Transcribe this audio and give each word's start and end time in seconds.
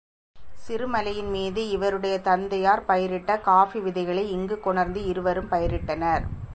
சிறுமலையின்மீது 0.67 1.57
இவருடைய 1.57 2.19
தந்தையார் 2.19 2.85
பயிரிட்ட 2.85 3.39
காஃபி 3.39 3.79
விதைகளை 3.79 4.31
இங்குக் 4.31 4.63
கொணர்ந்து 4.63 5.05
இவரும் 5.05 5.51
பயிரிட்டார். 5.51 6.21